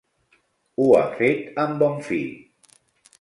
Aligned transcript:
Ho 0.79 0.87
ha 0.99 1.03
fet 1.19 1.61
amb 1.65 1.77
bon 1.83 1.99
fi. 2.09 2.19